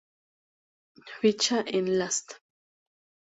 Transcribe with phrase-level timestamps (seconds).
[1.19, 2.39] Ficha en lastfm